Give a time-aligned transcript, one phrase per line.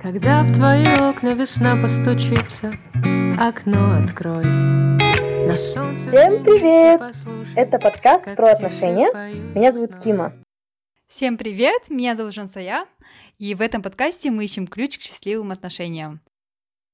[0.00, 2.72] Когда в твои окна весна постучится,
[3.36, 4.44] окно открой.
[4.44, 7.00] На солнце Всем привет!
[7.56, 9.10] Это подкаст про отношения.
[9.54, 10.34] Меня зовут Кима.
[11.08, 11.90] Всем привет!
[11.90, 12.86] Меня зовут Жансая.
[13.38, 16.20] И в этом подкасте мы ищем ключ к счастливым отношениям.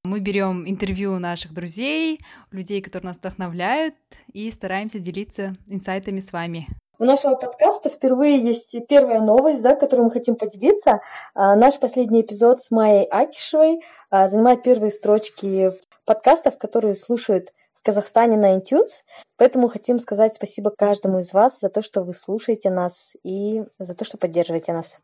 [0.04, 2.20] Мы берем интервью наших друзей,
[2.52, 3.94] людей, которые нас вдохновляют,
[4.32, 6.68] и стараемся делиться инсайтами с вами.
[6.98, 11.00] У нашего подкаста впервые есть первая новость, да, которую мы хотим поделиться.
[11.34, 15.72] А, наш последний эпизод с Майей Акишевой а, занимает первые строчки
[16.04, 19.02] подкастов, которые слушают в Казахстане на iTunes.
[19.36, 23.94] Поэтому хотим сказать спасибо каждому из вас за то, что вы слушаете нас и за
[23.94, 25.00] то, что поддерживаете нас.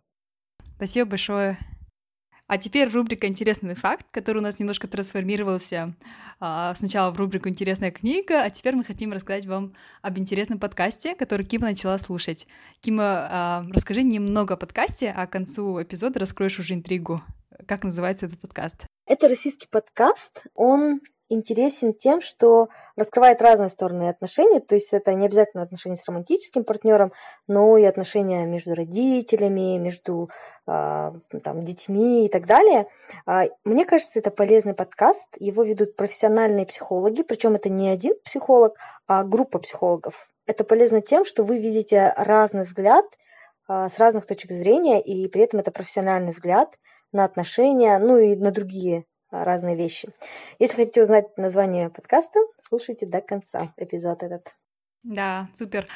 [0.77, 1.59] Спасибо большое.
[2.51, 5.95] А теперь рубрика «Интересный факт», который у нас немножко трансформировался
[6.41, 9.71] а, сначала в рубрику «Интересная книга», а теперь мы хотим рассказать вам
[10.03, 12.49] об интересном подкасте, который Кима начала слушать.
[12.81, 17.23] Кима, а, расскажи немного о подкасте, а к концу эпизода раскроешь уже интригу.
[17.69, 18.85] Как называется этот подкаст?
[19.07, 20.43] Это российский подкаст.
[20.57, 26.05] Он интересен тем, что раскрывает разные стороны отношений, то есть это не обязательно отношения с
[26.07, 27.13] романтическим партнером,
[27.47, 30.29] но и отношения между родителями, между
[30.67, 32.89] э, там, детьми и так далее.
[33.27, 35.29] А, мне кажется, это полезный подкаст.
[35.39, 40.29] Его ведут профессиональные психологи, причем это не один психолог, а группа психологов.
[40.47, 43.05] Это полезно тем, что вы видите разный взгляд
[43.69, 46.77] э, с разных точек зрения, и при этом это профессиональный взгляд
[47.13, 50.09] на отношения, ну и на другие разные вещи.
[50.59, 54.49] Если хотите узнать название подкаста, слушайте до конца эпизод этот.
[55.03, 55.87] Да, супер.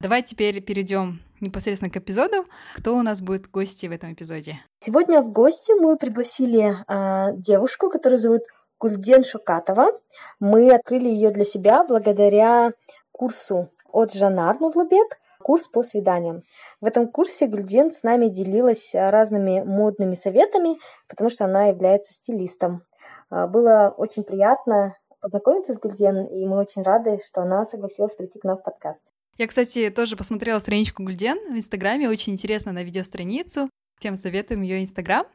[0.00, 2.46] Давай теперь перейдем непосредственно к эпизоду.
[2.76, 4.60] Кто у нас будет гости в этом эпизоде?
[4.80, 8.42] Сегодня в гости мы пригласили э, девушку, которую зовут
[8.78, 10.00] Гульден Шукатова.
[10.38, 12.70] Мы открыли ее для себя благодаря
[13.10, 16.42] курсу от Жанар Нудлубек курс по свиданиям.
[16.82, 20.76] В этом курсе Гульден с нами делилась разными модными советами,
[21.08, 22.82] потому что она является стилистом.
[23.30, 28.38] А, было очень приятно познакомиться с Гульден, и мы очень рады, что она согласилась прийти
[28.38, 29.00] к нам в подкаст.
[29.38, 33.70] Я, кстати, тоже посмотрела страничку Гульден в Инстаграме, очень интересно на видеостраницу.
[33.98, 35.26] Всем советуем ее Инстаграм.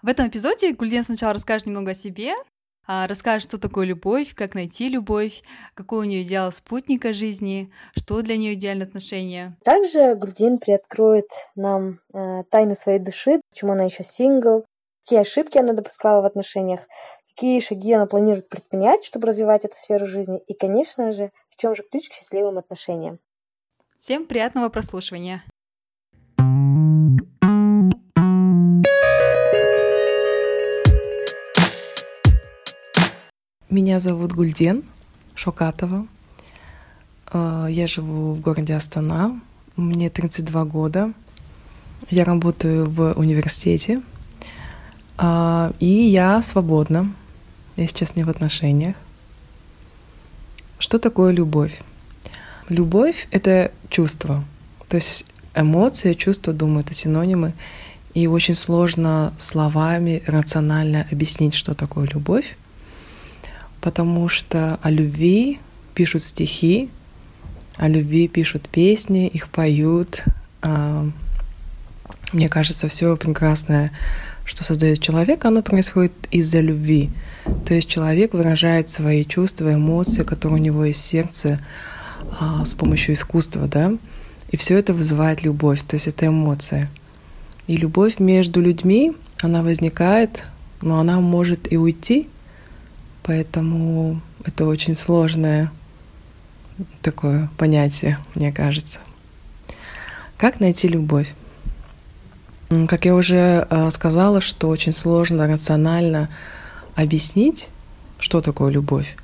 [0.00, 2.36] В этом эпизоде Гульден сначала расскажет немного о себе,
[2.86, 5.42] расскажет, что такое любовь, как найти любовь,
[5.74, 9.56] какой у нее идеал спутника жизни, что для нее идеальное отношение.
[9.64, 14.64] Также Грудин приоткроет нам э, тайны своей души, почему она еще сингл,
[15.04, 16.80] какие ошибки она допускала в отношениях,
[17.28, 21.74] какие шаги она планирует предпринять, чтобы развивать эту сферу жизни, и, конечно же, в чем
[21.74, 23.18] же ключ к счастливым отношениям.
[23.98, 25.42] Всем приятного прослушивания!
[33.70, 34.82] Меня зовут Гульден
[35.36, 36.04] Шокатова.
[37.32, 39.40] Э, я живу в городе Астана.
[39.76, 41.12] Мне 32 года.
[42.10, 44.02] Я работаю в университете.
[45.18, 47.14] Э, и я свободна.
[47.76, 48.96] Я сейчас не в отношениях.
[50.80, 51.80] Что такое любовь?
[52.68, 54.42] Любовь— это чувство.
[54.88, 57.52] То есть эмоции, чувства, думаю, это синонимы.
[58.14, 62.56] И очень сложно словами рационально объяснить, что такое любовь
[63.80, 65.60] потому что о любви
[65.94, 66.90] пишут стихи,
[67.76, 70.22] о любви пишут песни, их поют.
[70.62, 71.08] А,
[72.32, 73.92] мне кажется, все прекрасное,
[74.44, 77.10] что создает человек, оно происходит из-за любви.
[77.66, 81.60] То есть человек выражает свои чувства, эмоции, которые у него есть в сердце
[82.38, 83.92] а, с помощью искусства, да,
[84.50, 86.90] и все это вызывает любовь, то есть это эмоция.
[87.66, 90.44] И любовь между людьми, она возникает,
[90.82, 92.28] но она может и уйти,
[93.22, 95.70] Поэтому это очень сложное
[97.02, 98.98] такое понятие, мне кажется.
[100.36, 101.34] Как найти любовь?
[102.88, 106.30] Как я уже э, сказала, что очень сложно рационально
[106.94, 107.68] объяснить,
[108.18, 109.16] что такое любовь.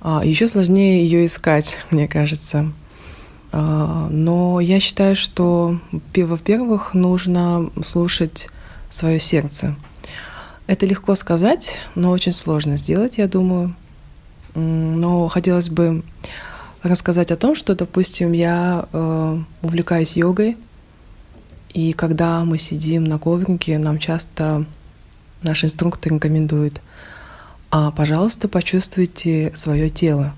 [0.00, 2.72] А Еще сложнее ее искать, мне кажется.
[3.52, 5.80] А, но я считаю, что,
[6.14, 8.48] во-первых, нужно слушать
[8.90, 9.74] свое сердце.
[10.66, 13.74] Это легко сказать, но очень сложно сделать, я думаю.
[14.54, 16.02] Но хотелось бы
[16.82, 20.56] рассказать о том, что, допустим, я э, увлекаюсь йогой,
[21.72, 24.64] и когда мы сидим на коврике, нам часто
[25.42, 26.80] наш инструктор рекомендует,
[27.70, 30.34] а, пожалуйста, почувствуйте свое тело.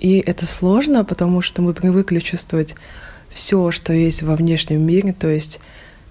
[0.00, 2.74] И это сложно, потому что мы привыкли чувствовать
[3.30, 5.60] все, что есть во внешнем мире, то есть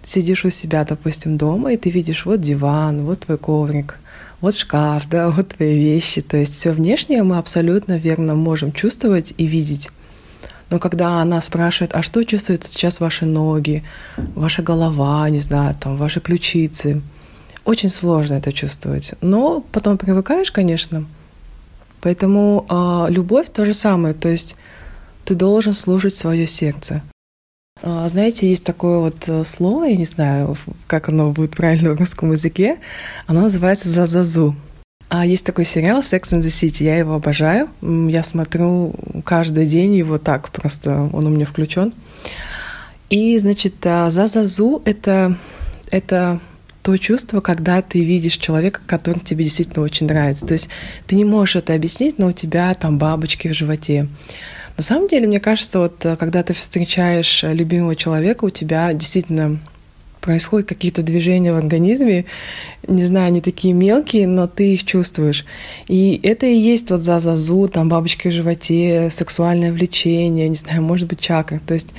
[0.10, 4.00] сидишь у себя, допустим, дома, и ты видишь вот диван, вот твой коврик,
[4.42, 6.22] вот шкаф, да, вот твои вещи.
[6.22, 9.90] То есть все внешнее мы абсолютно верно можем чувствовать и видеть.
[10.70, 13.84] Но когда она спрашивает, а что чувствуют сейчас ваши ноги,
[14.18, 17.02] ваша голова, не знаю, там, ваши ключицы,
[17.64, 19.14] очень сложно это чувствовать.
[19.22, 21.06] Но потом привыкаешь, конечно.
[22.02, 24.14] Поэтому э, любовь то же самое.
[24.14, 24.56] То есть
[25.26, 27.02] ты должен слушать свое сердце.
[27.82, 30.58] Э, знаете, есть такое вот э, слово, я не знаю,
[30.88, 32.78] как оно будет правильно в русском языке.
[33.26, 34.56] Оно называется «зазазу».
[35.10, 37.70] А есть такой сериал Sex and the City, я его обожаю.
[37.82, 38.94] Я смотрю
[39.24, 41.94] каждый день его так, просто он у меня включен.
[43.10, 45.38] И, значит, а, зазазу— это,
[45.92, 46.42] это
[46.82, 50.46] то чувство, когда ты видишь человека, который тебе действительно очень нравится.
[50.46, 50.68] То есть
[51.06, 54.10] ты не можешь это объяснить, но у тебя там бабочки в животе.
[54.78, 59.60] На самом деле, мне кажется, вот э, когда ты встречаешь любимого человека, у тебя действительно
[60.22, 62.26] происходят какие-то движения в организме,
[62.88, 65.46] не знаю, они такие мелкие, но ты их чувствуешь.
[65.88, 70.82] И это и есть вот за зазу, там бабочки в животе, сексуальное влечение, не знаю,
[70.82, 71.60] может быть, чакра.
[71.66, 71.94] То есть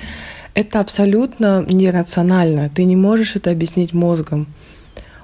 [0.54, 2.69] это абсолютно нерационально.
[2.69, 4.46] Ты не можешь это объяснить мозгом.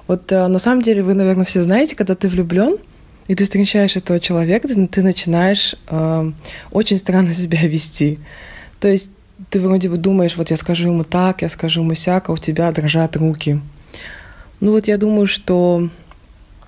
[0.07, 2.77] Вот э, на самом деле вы, наверное, все знаете, когда ты влюблен,
[3.27, 6.31] и ты встречаешь этого человека, ты, ты начинаешь э,
[6.71, 8.19] очень странно себя вести.
[8.79, 9.11] То есть
[9.49, 12.37] ты вроде бы думаешь, вот я скажу ему так, я скажу ему сяк, а у
[12.37, 13.59] тебя дрожат руки.
[14.59, 15.89] Ну вот я думаю, что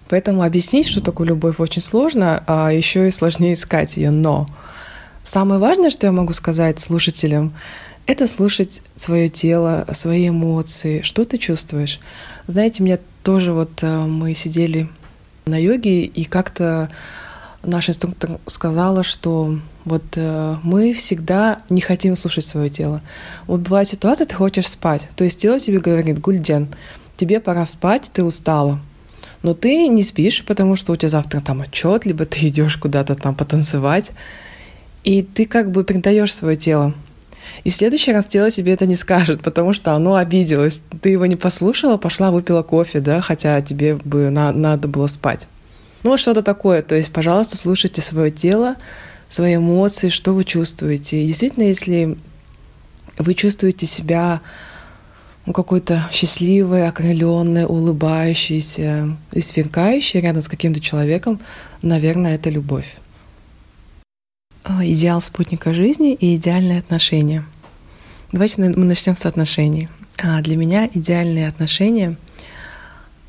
[0.09, 4.12] поэтому объяснить, что такое любовь, очень сложно, а еще и сложнее искать ее.
[4.12, 4.48] Но
[5.24, 7.54] самое важное, что я могу сказать слушателям,
[8.06, 12.00] это слушать свое тело, свои эмоции, что ты чувствуешь.
[12.48, 14.88] Знаете, мне тоже вот э, мы сидели
[15.48, 16.90] на йоге, и как-то
[17.64, 23.02] наш инструктор сказала, что вот э, мы всегда не хотим слушать свое тело.
[23.46, 26.68] Вот бывает ситуация, ты хочешь спать, то есть тело тебе говорит, Гульден,
[27.16, 28.80] тебе пора спать, ты устала.
[29.44, 33.16] Но ты не спишь, потому что у тебя завтра там отчет, либо ты идешь куда-то
[33.16, 34.12] там потанцевать,
[35.04, 36.94] и ты как бы предаешь свое тело.
[37.64, 40.82] И в следующий раз тело тебе это не скажет, потому что оно обиделось.
[41.02, 45.48] Ты его не послушала, пошла выпила кофе, да, хотя тебе бы на, надо было спать.
[46.04, 46.82] Ну, вот что-то такое.
[46.82, 48.76] То есть, пожалуйста, слушайте свое тело,
[49.30, 51.24] свои эмоции, что вы чувствуете.
[51.24, 52.18] И действительно, если
[53.18, 54.42] вы чувствуете себя
[55.46, 61.40] ну, какой-то счастливой, окрыленной, улыбающейся и сверкающей рядом с каким-то человеком,
[61.82, 62.98] наверное, это любовь.
[64.69, 67.46] А, идеал спутника жизни и идеальные отношения.
[68.34, 69.88] Давайте мы начнем с отношений.
[70.18, 72.18] А для меня идеальные отношения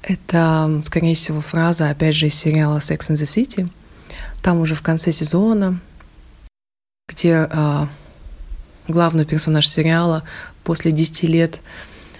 [0.02, 3.68] это, скорее всего, фраза, опять же, из сериала Sex and the City.
[4.42, 5.78] Там уже в конце сезона,
[7.08, 7.88] где а,
[8.88, 10.24] главный персонаж сериала
[10.64, 11.60] после 10 лет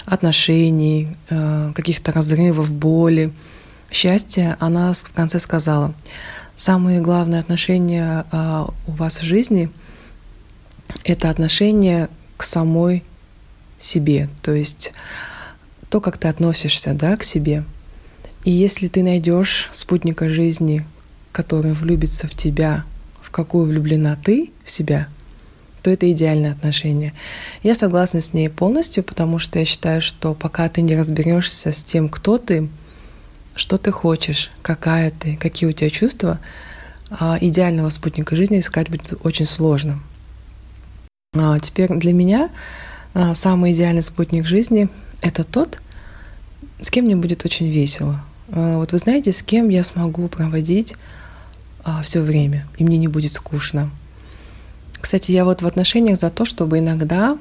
[0.05, 3.33] отношений, а, каких-то разрывов, боли,
[3.91, 5.93] счастья, она в конце сказала,
[6.59, 9.71] самые главные отношения а, у вас в жизни—
[11.05, 13.03] это отношение к самой
[13.79, 14.93] себе, то есть
[15.89, 17.65] то, как ты относишься да, к себе—
[18.45, 20.87] и если ты найдешь спутника жизни,
[21.33, 22.85] который влюбится в тебя,
[23.21, 25.09] в какую влюблена ты в себя,
[25.83, 27.13] то это идеальное отношение.
[27.63, 31.85] Я согласна с ней полностью, потому что я считаю, что пока ты не разберешься с
[31.85, 32.69] тем, кто ты,
[33.59, 36.39] что ты хочешь, какая ты, какие у тебя чувства,
[37.11, 40.01] а, идеального спутника жизни искать будет очень сложно.
[41.35, 42.51] А теперь для меня
[43.15, 44.89] а, самый идеальный спутник жизни—
[45.23, 45.81] это тот,
[46.81, 50.95] с кем мне будет очень весело, вот вы знаете, с кем я смогу проводить
[52.03, 53.91] все время, и мне не будет скучно.
[55.01, 57.37] Кстати, я вот в отношениях за то, чтобы иногда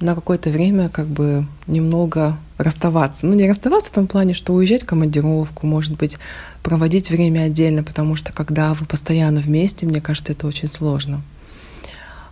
[0.00, 3.26] на какое-то время как бы немного расставаться.
[3.26, 6.18] Ну, не расставаться в том плане, что уезжать в командировку, может быть,
[6.62, 11.22] проводить время отдельно, потому что когда вы постоянно вместе, мне кажется, это очень сложно.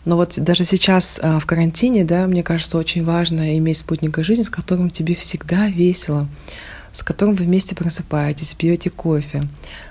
[0.05, 4.43] Но вот даже сейчас а, в карантине, да, мне кажется, очень важно иметь спутника жизни,
[4.43, 6.29] с которым тебе всегда весело
[6.95, 9.43] с которым вы вместе просыпаетесь, пьете кофе.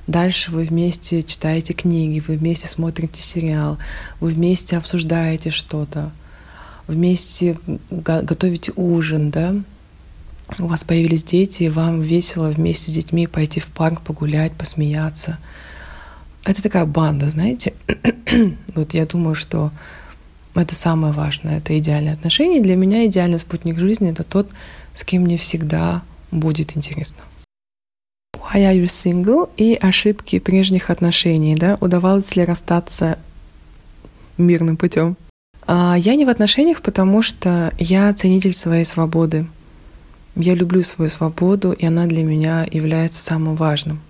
[0.08, 3.78] Дальше вы вместе читаете книги, вы вместе смотрите сериал,
[4.22, 6.12] вы вместе обсуждаете что-то,
[6.88, 7.58] вместе
[7.90, 9.56] готовите ужин, да,
[10.60, 15.40] у вас появились дети, и вам весело вместе с детьми пойти в парк, погулять, посмеяться.
[16.44, 17.74] Это такая банда, знаете.
[18.76, 19.72] вот я думаю, что
[20.56, 22.62] это самое важное, это идеальные отношения.
[22.62, 24.50] Для меня идеальный спутник жизни— это тот,
[24.94, 27.24] с кем мне всегда будет интересно.
[28.36, 29.50] Why are you single?
[29.58, 31.78] И ошибки прежних отношений, да?
[31.80, 33.18] Удавалось ли расстаться
[34.38, 35.16] мирным путем?
[35.66, 39.48] А я не в отношениях, потому что я ценитель своей свободы.
[40.36, 44.02] Я люблю свою свободу, и она для меня является самым важным.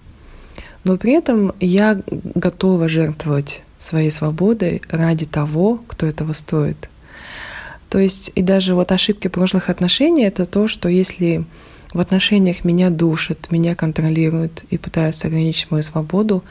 [0.83, 6.89] Но при этом я готова жертвовать своей свободой ради того, кто этого стоит.
[7.89, 11.45] То есть и даже вот ошибки прошлых отношений— это то, что если
[11.93, 16.43] в отношениях меня душат, меня контролируют и пытаются ограничить мою свободу,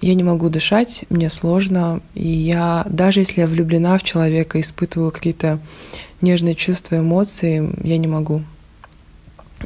[0.00, 5.10] я не могу дышать, мне сложно, и я, даже если я влюблена в человека, испытываю
[5.10, 5.58] какие-то
[6.20, 8.42] нежные чувства, эмоции, я не могу.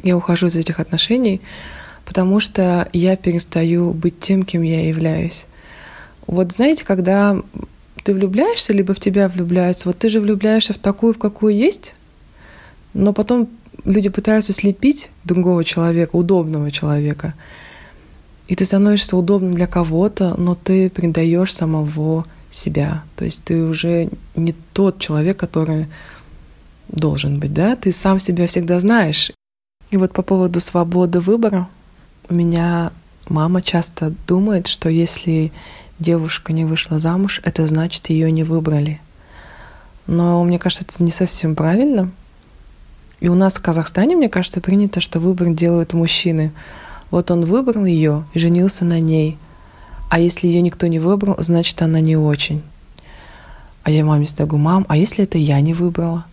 [0.03, 1.41] Я ухожу из этих отношений,
[2.05, 5.45] потому что я перестаю быть тем, кем я являюсь.
[6.27, 7.37] Вот знаете, когда
[8.03, 11.93] ты влюбляешься, либо в тебя влюбляются, вот ты же влюбляешься в такую, в какую есть,
[12.93, 13.49] но потом
[13.83, 17.33] люди пытаются слепить другого человека, удобного человека.
[18.51, 23.01] И ты становишься удобным для кого-то, но ты предаешь самого себя.
[23.15, 25.87] То есть ты уже не тот человек, который
[26.89, 27.77] должен быть, да?
[27.77, 29.31] Ты сам себя всегда знаешь.
[29.89, 31.69] И вот по поводу свободы выбора
[32.27, 32.91] у меня
[33.29, 35.53] мама часто думает, что если
[35.99, 38.99] девушка не вышла замуж, это значит ее не выбрали.
[40.07, 42.11] Но мне кажется, это не совсем правильно,
[43.21, 46.51] и у нас в Казахстане, мне кажется, принято, что выбор делают мужчины.
[47.11, 49.37] Вот он выбрал ее и женился на ней.
[50.09, 52.63] А если ее никто не выбрал, значит, она не очень.
[53.83, 56.25] А я маме всегда мам, а если это я не выбрала?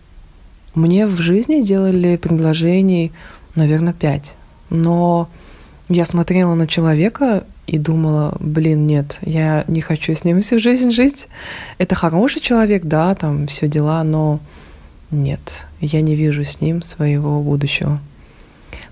[0.75, 3.11] Мне в жизни делали предложений,
[3.55, 4.33] наверное, пять.
[4.69, 5.29] Но
[5.89, 10.91] я смотрела на человека и думала, блин, нет, я не хочу с ним всю жизнь
[10.91, 11.27] жить.
[11.77, 14.39] Это хороший человек, да, там все дела, но
[15.11, 15.39] нет,
[15.81, 17.99] я не вижу с ним своего будущего.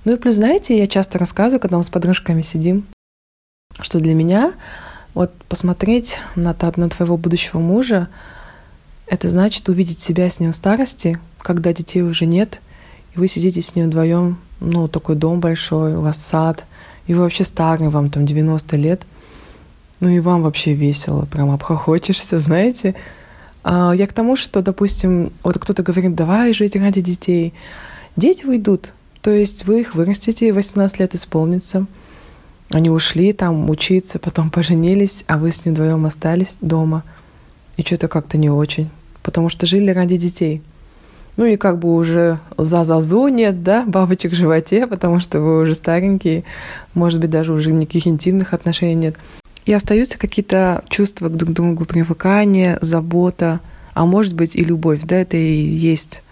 [0.07, 2.85] Ну и плюс, знаете, я часто рассказываю, когда мы с подружками сидим,
[3.81, 4.53] что для меня
[5.13, 8.07] вот посмотреть на, на твоего будущего мужа,
[9.07, 12.61] это значит увидеть себя с ним в старости, когда детей уже нет,
[13.15, 16.63] и вы сидите с ним вдвоем, ну, такой дом большой, у вас сад,
[17.07, 19.01] и вы вообще старый, вам там 90 лет,
[19.99, 22.95] ну и вам вообще весело, прям обхохочешься, знаете,
[23.61, 27.53] а, я к тому, что, допустим, вот кто-то говорит, давай жить ради детей.
[28.15, 28.93] Дети уйдут,
[29.27, 31.85] то есть вы их вырастите, 18 лет исполнится.
[32.69, 37.03] Они ушли там учиться, потом поженились, а вы с ним вдвоем остались дома.
[37.75, 38.89] И что-то как-то не очень,
[39.23, 40.61] потому что жили ради детей.
[41.35, 45.59] Ну и как бы уже за зазу нет, да, бабочек в животе, потому что вы
[45.59, 46.45] уже старенькие,
[46.93, 49.17] может быть, даже уже никаких интимных отношений нет.
[49.65, 53.59] И остаются какие-то чувства к друг другу, привыкание, забота,
[53.93, 55.01] а может быть и любовь.
[55.03, 56.23] Да, это и есть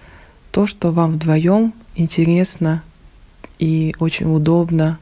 [0.52, 2.84] то, что вам вдвоем интересно
[3.60, 5.00] и очень удобно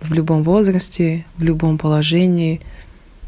[0.00, 2.60] в любом возрасте, в любом положении.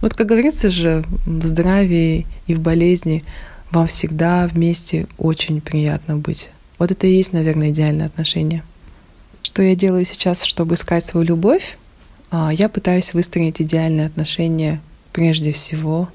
[0.01, 3.25] Вот, как говорится же, в здравии и в болезни
[3.71, 6.51] вам всегда вместе очень приятно быть.
[6.79, 8.63] Вот это и есть, наверное, идеальное отношение.
[9.43, 11.79] Что я делаю сейчас, чтобы искать свою любовь?
[12.31, 14.81] А, я пытаюсь выстроить идеальные отношения
[15.13, 16.09] прежде всего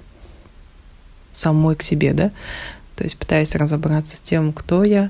[1.32, 2.32] самой к себе, да,
[2.96, 5.10] то есть пытаюсь разобраться с тем, кто я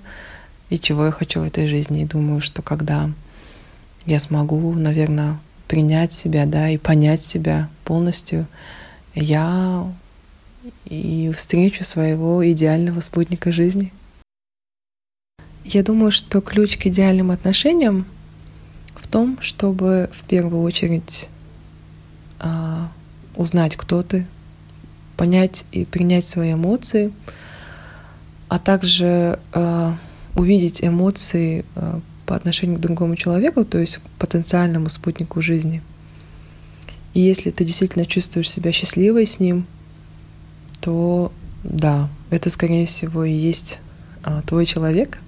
[0.74, 2.02] и чего я хочу в этой жизни.
[2.02, 3.10] И думаю, что когда
[4.06, 8.48] я смогу, наверное, принять себя, да, и понять себя полностью,
[9.16, 9.88] я
[10.86, 13.94] и встречу своего идеального спутника жизни.
[15.64, 18.06] Я думаю, что ключ к идеальным отношениям
[19.14, 21.30] том, чтобы в первую очередь
[22.40, 22.90] а,
[23.36, 24.26] узнать, кто ты,
[25.18, 27.14] понять и принять свои эмоции,
[28.50, 29.96] а также а,
[30.36, 35.82] увидеть эмоции а, по отношению к другому человеку, то есть к потенциальному спутнику жизни.
[37.14, 39.68] И если ты действительно чувствуешь себя счастливой с ним,
[40.82, 41.32] то
[41.64, 43.80] да, это, скорее всего, и есть
[44.24, 45.20] а, твой человек.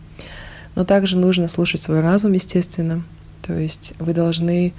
[0.75, 3.03] Но также нужно слушать свой разум, естественно,
[3.41, 4.73] то есть вы должны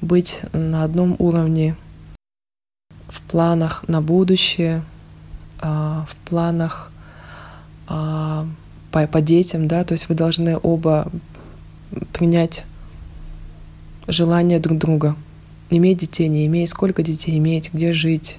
[0.00, 1.76] быть на одном уровне
[3.08, 4.82] в планах на будущее,
[5.60, 6.90] а, в планах
[7.88, 8.46] а,
[8.94, 11.10] по, по детям, да, то есть вы должны оба
[12.12, 12.64] принять
[14.06, 15.16] желание друг друга.
[15.68, 18.38] Иметь детей, не иметь, сколько детей иметь, где жить,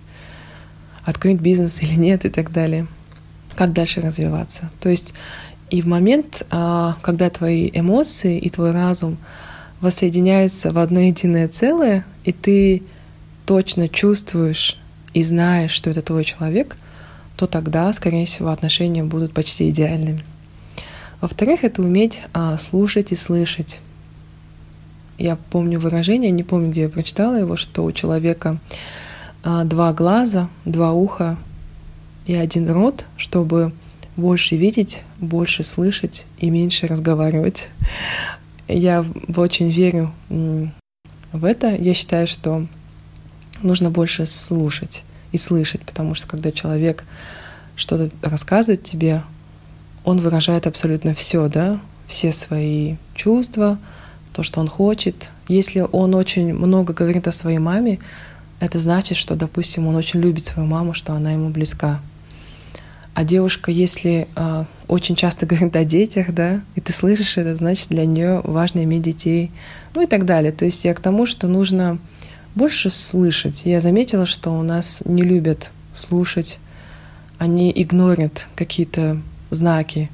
[1.04, 2.88] открыть бизнес или нет и так далее.
[3.56, 4.70] Как дальше развиваться.
[4.80, 5.14] То есть
[5.70, 9.18] и в момент, а, когда твои эмоции и твой разум—
[9.82, 12.84] воссоединяются в одно единое целое, и ты
[13.46, 14.78] точно чувствуешь
[15.14, 16.78] и знаешь, что это твой человек,
[17.38, 20.22] то тогда, скорее всего, отношения будут почти идеальными.
[21.22, 23.82] Во-вторых, это уметь а, слушать и слышать.
[25.18, 28.60] Я помню выражение, не помню, где я прочитала его, что у человека
[29.44, 31.38] а, два глаза, два уха
[32.26, 33.72] и один рот, чтобы
[34.18, 37.70] больше видеть, больше слышать и меньше разговаривать.
[38.68, 39.06] Я
[39.36, 41.76] очень верю в это.
[41.76, 42.66] Я считаю, что
[43.62, 47.04] нужно больше слушать и слышать, потому что когда человек
[47.76, 49.22] что-то рассказывает тебе,
[50.06, 53.80] он выражает абсолютно все, да, все свои чувства,
[54.34, 55.30] то, что он хочет.
[55.48, 58.00] Если он очень много говорит о своей маме,
[58.60, 62.00] это значит, что, допустим, он очень любит свою маму, что она ему близка.
[63.16, 67.90] А девушка, если э, очень часто говорит о детях, да, и ты слышишь это, значит,
[67.90, 69.52] для нее важно иметь детей,
[69.96, 70.52] ну и так далее.
[70.52, 71.98] То есть я к тому, что нужно
[72.54, 73.64] больше слышать.
[73.66, 76.60] Я заметила, что у нас не любят слушать,
[77.40, 80.10] они игнорят какие-то знаки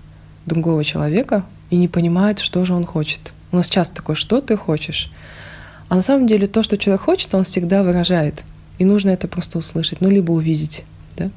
[0.46, 3.34] другого человека и не понимают, что же он хочет.
[3.52, 5.12] У нас часто такое, что ты хочешь?
[5.90, 8.44] А на самом деле то, что человек хочет, он всегда выражает.
[8.78, 10.86] И нужно это просто услышать, ну, либо увидеть.
[11.18, 11.30] Да?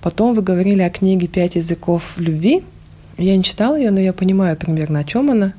[0.00, 2.62] Потом вы говорили о книге «Пять языков любви».
[3.18, 5.52] Я не читала ее, но я понимаю примерно, о чем она.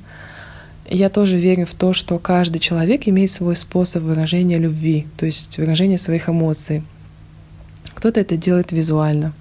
[0.89, 5.57] Я тоже верю в то, что каждый человек имеет свой способ выражения любви, то есть
[5.57, 6.83] выражения своих эмоций.
[7.93, 9.33] Кто-то это делает визуально.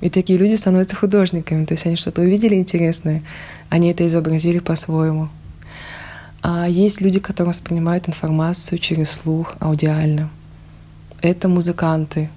[0.00, 3.22] И такие люди становятся художниками, то есть они что-то увидели интересное,
[3.70, 5.28] они это изобразили по-своему.
[6.42, 10.30] А есть люди, которые воспринимают информацию через слух, аудиально.
[11.22, 12.28] Это музыканты,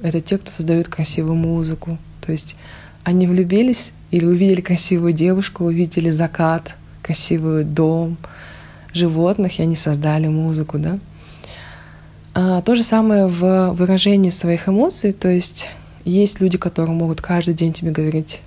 [0.00, 1.98] это те, кто создают красивую музыку.
[2.24, 2.56] То есть
[3.02, 8.16] они влюбились или увидели красивую девушку, увидели закат, красивый дом,
[8.94, 10.98] животных, и они создали музыку, да.
[12.34, 15.68] А, то же самое в выражении своих эмоций, то есть
[16.10, 18.40] есть люди, которые могут каждый день тебе говорить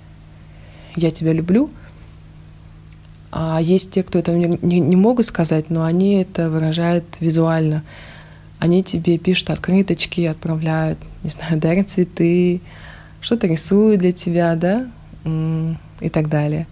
[0.96, 1.70] «я тебя люблю»,
[3.30, 7.82] а есть те, кто этого не, не, не могут сказать, но они это выражают визуально—
[8.62, 12.60] они тебе пишут открыточки, отправляют, не знаю, дарят цветы,
[13.20, 14.88] что-то рисуют для тебя, да,
[16.00, 16.68] и так далее.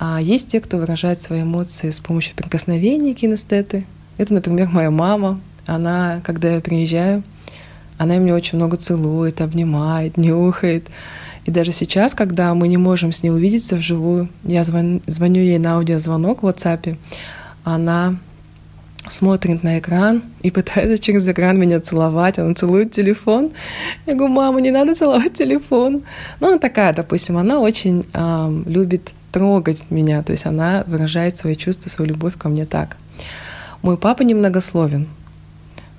[0.00, 3.86] А есть те, кто выражает свои эмоции с помощью прикосновений кинестеты.
[4.18, 5.40] Это, например, моя мама.
[5.66, 7.22] Она, когда я приезжаю,
[8.00, 10.88] она меня очень много целует, обнимает, нюхает.
[11.44, 15.58] И даже сейчас, когда мы не можем с ней увидеться вживую, я звоню, звоню ей
[15.58, 16.96] на аудиозвонок в WhatsApp,
[17.62, 18.16] она
[19.06, 22.38] смотрит на экран и пытается через экран меня целовать.
[22.38, 23.50] Она целует телефон.
[24.06, 26.02] Я говорю, мама, не надо целовать телефон.
[26.40, 31.54] Ну, она такая, допустим, она очень э, любит трогать меня, то есть она выражает свои
[31.54, 32.96] чувства, свою любовь ко мне так.
[33.82, 35.06] Мой папа немногословен,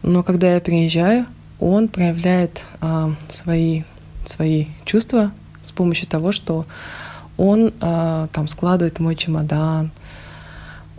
[0.02, 1.28] но когда я приезжаю,
[1.62, 3.84] он проявляет э, свои,
[4.26, 5.32] свои чувства
[5.64, 6.66] с помощью того, что
[7.38, 9.92] он э, там складывает мой чемодан,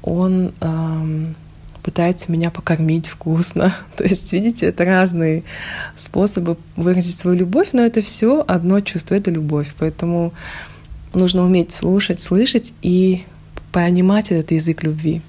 [0.03, 1.33] он э,
[1.83, 3.75] пытается меня покормить вкусно.
[3.97, 5.43] То есть, видите, это разные
[5.97, 9.75] способы выразить свою любовь, но это все одно чувство, это любовь.
[9.79, 10.33] Поэтому
[11.13, 13.25] нужно уметь слушать, слышать и
[13.73, 15.23] понимать этот язык любви.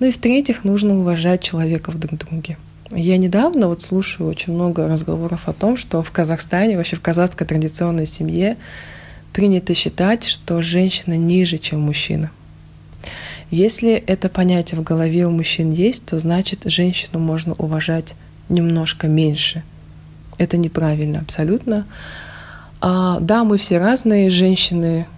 [0.00, 2.58] Ну и в-третьих, нужно уважать человека в друг друге.
[2.96, 7.44] Я недавно вот слушаю очень много разговоров о том, что в Казахстане, вообще в казахской
[7.44, 8.56] традиционной семье
[9.32, 12.30] принято считать, что женщина ниже, чем мужчина.
[13.50, 18.14] Если это понятие в голове у мужчин есть, то значит женщину можно уважать
[18.48, 19.64] немножко меньше.
[20.38, 21.86] Это неправильно абсолютно.
[22.80, 25.08] А, да, мы все разные, женщины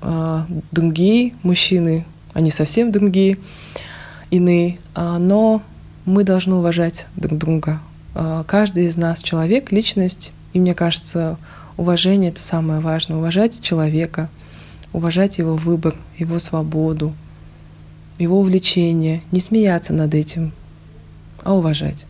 [0.00, 3.38] а, другие, мужчины, они совсем другие,
[4.30, 5.62] иные, а, но
[6.04, 7.80] мы должны уважать друг друга.
[8.14, 11.38] А, каждый из нас человек, личность, и мне кажется,
[11.76, 13.18] уважение— это самое важное.
[13.18, 14.28] Уважать человека,
[14.92, 17.14] уважать его выбор, его свободу,
[18.18, 20.52] его увлечение, не смеяться над этим,
[21.42, 22.06] а уважать.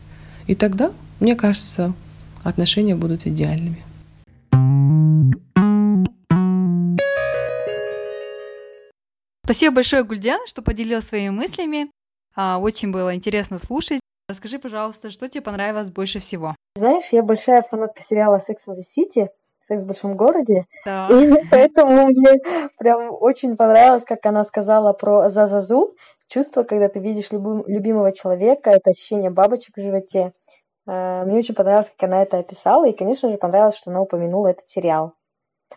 [0.47, 1.93] И тогда, мне кажется,
[2.43, 3.81] отношения будут идеальными.
[9.45, 11.87] Спасибо большое, Гульден, что поделилась своими мыслями.
[12.35, 13.99] А, очень было интересно слушать.
[14.27, 16.55] Расскажи, пожалуйста, что тебе понравилось больше всего?
[16.75, 19.29] Знаешь, я большая фанатка сериала Sex and the City,
[19.67, 20.65] секс в большом городе.
[20.85, 21.07] Да.
[21.11, 22.39] И поэтому мне
[22.79, 25.93] прям очень понравилось, как она сказала про зазазу.
[26.27, 30.31] Чувство, когда ты видишь любым, любимого человека, это ощущение бабочек в животе.
[30.87, 34.47] Э, мне очень понравилось, как она это описала, и, конечно же, понравилось, что она упомянула
[34.47, 35.13] этот сериал.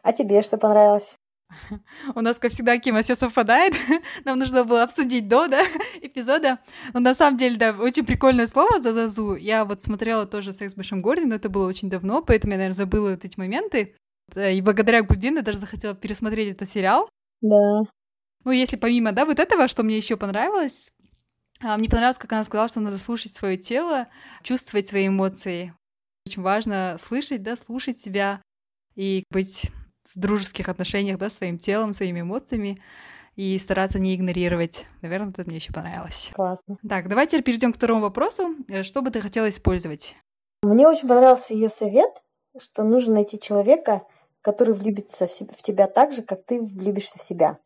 [0.03, 1.19] А тебе что понравилось?
[2.15, 3.75] У нас, как всегда, Кима, все совпадает.
[4.25, 5.63] Нам нужно было обсудить до да,
[6.01, 6.59] эпизода.
[6.93, 9.35] Но на самом деле, да, очень прикольное слово «зазазу».
[9.35, 12.59] Я вот смотрела тоже «Секс в большом городе», но это было очень давно, поэтому я,
[12.59, 13.95] наверное, забыла вот эти моменты.
[14.35, 17.09] И благодаря Гульдин я даже захотела пересмотреть этот сериал.
[17.41, 17.83] Да.
[18.45, 20.93] Ну, если помимо, да, вот этого, что мне еще понравилось,
[21.61, 24.09] а, мне понравилось, как она сказала, что надо слушать свое тело,
[24.43, 25.75] чувствовать свои эмоции.
[26.27, 28.43] Очень важно слышать, да, слушать себя
[28.95, 29.71] и быть
[30.17, 32.81] дружеских отношениях, да, своим телом, своими эмоциями
[33.37, 34.87] и стараться не игнорировать.
[35.03, 36.31] Наверное, это мне еще понравилось.
[36.35, 36.79] Классно.
[36.89, 38.57] Так, давайте перейдем к второму вопросу.
[38.69, 40.17] Э, что бы ты хотела использовать?
[40.63, 42.11] Мне очень понравился ее совет,
[42.59, 44.03] что нужно найти человека,
[44.41, 47.59] который влюбится в, себя, в тебя так же, как ты влюбишься в себя.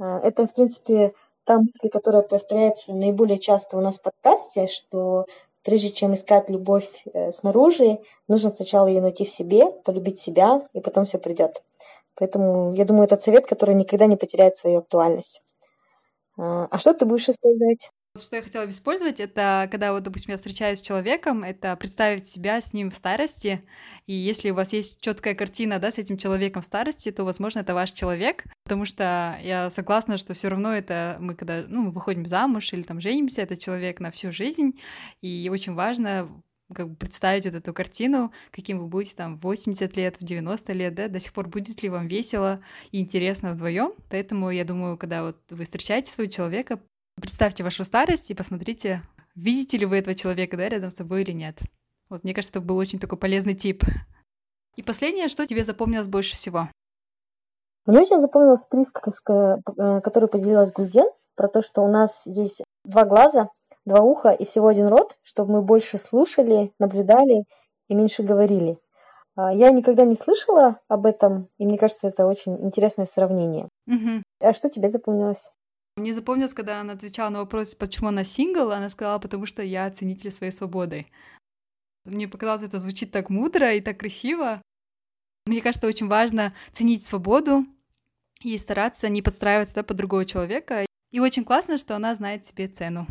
[0.00, 1.12] А, это, в принципе,
[1.44, 5.26] та мысль, которая повторяется наиболее часто у нас в подкасте, что
[5.62, 10.80] прежде чем искать любовь э, снаружи, нужно сначала ее найти в себе, полюбить себя, и
[10.80, 11.62] потом все придет.
[12.14, 15.42] Поэтому я думаю, этот совет, который никогда не потеряет свою актуальность.
[16.36, 17.90] А, а что ты будешь использовать?
[18.18, 22.60] Что я хотела использовать, это когда вот, допустим, я встречаюсь с человеком, это представить себя
[22.60, 23.62] с ним в старости,
[24.06, 27.60] и если у вас есть четкая картина, да, с этим человеком в старости, то, возможно,
[27.60, 31.90] это ваш человек, потому что я согласна, что все равно это мы когда, ну, мы
[31.90, 34.80] выходим замуж или там женимся, это человек на всю жизнь,
[35.22, 36.28] и очень важно
[36.74, 40.72] как бы представить вот эту картину, каким вы будете там в 80 лет, в 90
[40.72, 43.92] лет, да, до сих пор будет ли вам весело и интересно вдвоем.
[44.10, 46.80] Поэтому я думаю, когда вот вы встречаете своего человека,
[47.20, 49.02] Представьте вашу старость и посмотрите,
[49.34, 51.58] видите ли вы этого человека да, рядом с собой или нет.
[52.08, 53.84] Вот, мне кажется, это был очень такой полезный тип.
[54.76, 56.68] И последнее, что тебе запомнилось больше всего?
[57.86, 63.04] Мне очень запомнилась присказка, э, которую поделилась Гульден, про то, что у нас есть два
[63.04, 63.48] глаза,
[63.84, 67.44] два уха и всего один рот, чтобы мы больше слушали, наблюдали
[67.88, 68.78] и меньше говорили.
[69.36, 73.68] А, я никогда не слышала об этом, и мне кажется, это очень интересное сравнение.
[73.86, 74.22] Угу.
[74.40, 75.50] А что тебе запомнилось?
[75.98, 79.90] Мне запомнилось, когда она отвечала на вопрос, почему она сингл, она сказала, потому что я
[79.90, 81.06] ценитель своей свободы.
[82.04, 84.62] Мне показалось, это звучит так мудро и так красиво.
[85.46, 87.64] Мне кажется, очень важно ценить свободу
[88.42, 90.86] и стараться не подстраиваться да, под другого человека.
[91.10, 93.06] И очень классно, что она знает себе цену.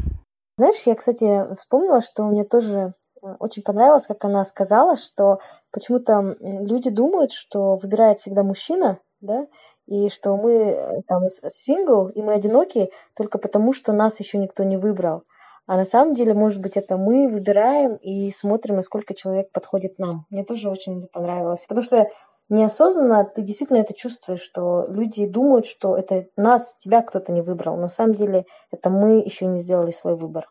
[0.57, 5.39] Знаешь, я, кстати, вспомнила, что мне тоже э, очень понравилось, как она сказала, что
[5.71, 9.47] почему-то люди думают, что выбирает всегда мужчина, да,
[9.87, 14.63] и что мы э, там сингл, и мы одиноки только потому, что нас еще никто
[14.63, 15.23] не выбрал.
[15.65, 20.25] А на самом деле, может быть, это мы выбираем и смотрим, насколько человек подходит нам.
[20.29, 21.65] Мне тоже очень понравилось.
[21.67, 22.07] Потому что
[22.47, 27.75] неосознанно ты действительно это чувствуешь, что люди думают, что это нас, тебя кто-то не выбрал.
[27.75, 30.47] Но на самом деле это мы еще не сделали свой выбор.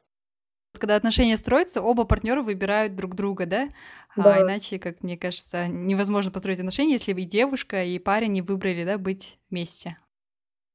[0.78, 3.68] Когда отношения строятся, оба партнера выбирают друг друга, да?
[4.16, 4.34] А да.
[4.34, 8.84] А иначе, как мне кажется, невозможно построить отношения, если и девушка, и парень не выбрали,
[8.84, 9.98] да, быть вместе.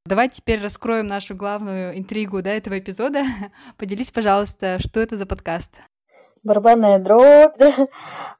[0.05, 3.23] Давай теперь раскроем нашу главную интригу да, этого эпизода.
[3.77, 5.75] Поделись, пожалуйста, что это за подкаст?
[6.43, 7.57] Барабанная дробь.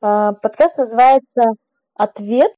[0.04, 1.44] А, подкаст называется
[1.94, 2.52] «Ответ»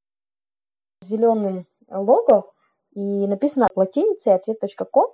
[1.01, 2.53] зеленым лого
[2.95, 5.13] и написано латиницей ответ.ком.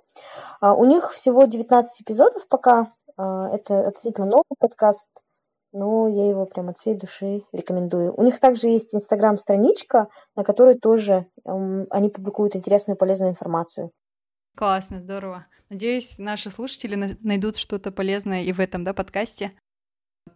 [0.60, 2.92] А, у них всего 19 эпизодов пока.
[3.20, 5.10] Это относительно новый подкаст
[5.72, 8.12] но я его прям от всей души рекомендую.
[8.16, 13.92] У них также есть инстаграм-страничка, на которой тоже эм, они публикуют интересную и полезную информацию.
[14.56, 15.46] Классно, здорово.
[15.68, 19.52] Надеюсь, наши слушатели найдут что-то полезное и в этом да, подкасте.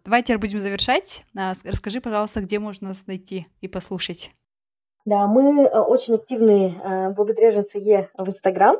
[0.05, 1.23] Давайте будем завершать.
[1.37, 4.31] А, расскажи, пожалуйста, где можно нас найти и послушать.
[5.03, 8.77] Да, мы э, очень активны э, благодаря ЖНЦЕ в Инстаграм.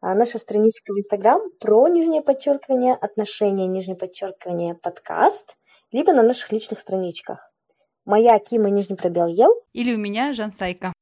[0.00, 5.56] А наша страничка в Инстаграм про нижнее подчеркивание, отношения, нижнее подчеркивание, подкаст
[5.90, 7.50] либо на наших личных страничках.
[8.04, 9.52] Моя Кима Нижний пробел Ел.
[9.72, 10.92] Или у меня Жан Сайка.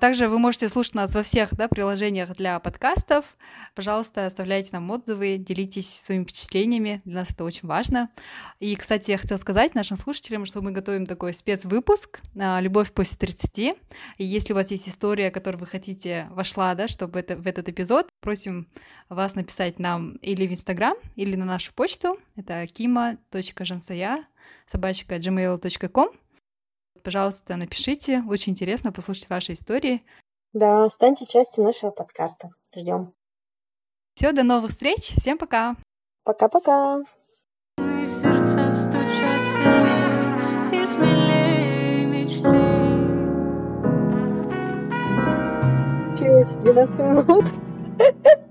[0.00, 3.36] Также вы можете слушать нас во всех да, приложениях для подкастов.
[3.74, 7.02] Пожалуйста, оставляйте нам отзывы, делитесь своими впечатлениями.
[7.04, 8.08] Для нас это очень важно.
[8.60, 13.76] И, кстати, я хотела сказать нашим слушателям, что мы готовим такой спецвыпуск «Любовь после 30».
[14.18, 17.68] И если у вас есть история, которую вы хотите вошла, да, чтобы это, в этот
[17.68, 18.68] эпизод, просим
[19.08, 22.18] вас написать нам или в Инстаграм, или на нашу почту.
[22.36, 24.24] Это kima.jansaya
[24.66, 26.10] собачка gmail.com
[27.08, 28.22] Пожалуйста, напишите.
[28.28, 30.04] Очень интересно послушать ваши истории.
[30.52, 32.50] Да, станьте частью нашего подкаста.
[32.76, 33.14] Ждем.
[34.12, 35.14] Все, до новых встреч.
[35.16, 35.74] Всем пока.
[36.24, 36.98] Пока-пока.
[37.78, 42.42] В сердца стучат сильнее и смелее мечты.
[46.18, 47.46] Через 12 минут.